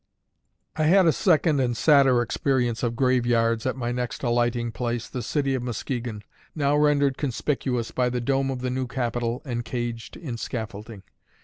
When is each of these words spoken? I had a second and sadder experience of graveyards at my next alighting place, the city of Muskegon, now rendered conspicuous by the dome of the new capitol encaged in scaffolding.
I 0.77 0.85
had 0.85 1.05
a 1.05 1.11
second 1.11 1.59
and 1.59 1.77
sadder 1.77 2.23
experience 2.23 2.81
of 2.81 2.95
graveyards 2.95 3.67
at 3.67 3.75
my 3.75 3.91
next 3.91 4.23
alighting 4.23 4.71
place, 4.71 5.07
the 5.07 5.21
city 5.21 5.53
of 5.53 5.61
Muskegon, 5.61 6.23
now 6.55 6.75
rendered 6.75 7.19
conspicuous 7.19 7.91
by 7.91 8.09
the 8.09 8.19
dome 8.19 8.49
of 8.49 8.61
the 8.61 8.71
new 8.71 8.87
capitol 8.87 9.43
encaged 9.45 10.17
in 10.17 10.37
scaffolding. 10.37 11.03